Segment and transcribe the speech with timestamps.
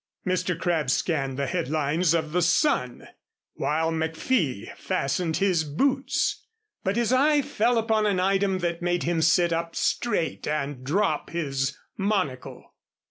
[0.25, 0.59] Mr.
[0.59, 3.07] Crabb scanned the headlines of the Sun,
[3.53, 6.47] while McFee fastened his boots.
[6.83, 11.29] But his eye fell upon an item that made him sit up straight and drop
[11.29, 12.73] his monocle.